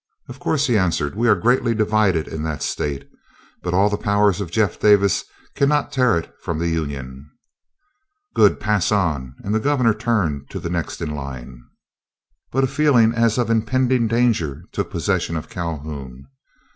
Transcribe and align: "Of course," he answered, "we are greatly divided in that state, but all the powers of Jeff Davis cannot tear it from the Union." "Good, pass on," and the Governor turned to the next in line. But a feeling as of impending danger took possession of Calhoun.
"Of 0.27 0.39
course," 0.39 0.65
he 0.65 0.79
answered, 0.79 1.13
"we 1.15 1.27
are 1.27 1.35
greatly 1.35 1.75
divided 1.75 2.27
in 2.27 2.41
that 2.41 2.63
state, 2.63 3.07
but 3.61 3.71
all 3.75 3.87
the 3.87 3.97
powers 3.99 4.41
of 4.41 4.49
Jeff 4.49 4.79
Davis 4.79 5.23
cannot 5.53 5.91
tear 5.91 6.17
it 6.17 6.33
from 6.41 6.57
the 6.57 6.69
Union." 6.69 7.29
"Good, 8.33 8.59
pass 8.59 8.91
on," 8.91 9.35
and 9.43 9.53
the 9.53 9.59
Governor 9.59 9.93
turned 9.93 10.49
to 10.49 10.59
the 10.59 10.71
next 10.71 11.01
in 11.03 11.11
line. 11.13 11.61
But 12.51 12.63
a 12.63 12.67
feeling 12.67 13.13
as 13.13 13.37
of 13.37 13.51
impending 13.51 14.07
danger 14.07 14.65
took 14.71 14.89
possession 14.89 15.37
of 15.37 15.49
Calhoun. 15.49 16.25